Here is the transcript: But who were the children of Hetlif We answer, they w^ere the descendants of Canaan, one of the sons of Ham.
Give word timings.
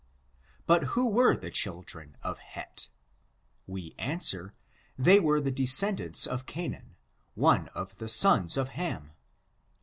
But 0.65 0.97
who 0.97 1.07
were 1.07 1.37
the 1.37 1.51
children 1.51 2.17
of 2.23 2.39
Hetlif 2.39 2.87
We 3.67 3.93
answer, 3.99 4.55
they 4.97 5.19
w^ere 5.19 5.43
the 5.43 5.51
descendants 5.51 6.25
of 6.25 6.47
Canaan, 6.47 6.95
one 7.35 7.67
of 7.75 7.99
the 7.99 8.09
sons 8.09 8.57
of 8.57 8.69
Ham. 8.69 9.11